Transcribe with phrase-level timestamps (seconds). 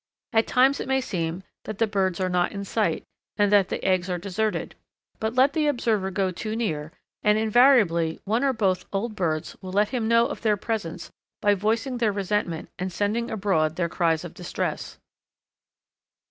[0.33, 3.03] At times it may seem that the birds are not in sight,
[3.37, 4.73] and that the eggs are deserted;
[5.19, 9.73] but let the observer go too near, and invariably one or both old birds will
[9.73, 14.25] let him know of their presence by voicing their resentment and sending abroad their cries
[14.25, 14.97] of distress.